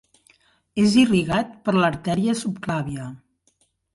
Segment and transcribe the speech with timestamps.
[0.83, 3.13] És irrigat per l'artèria subclàvia.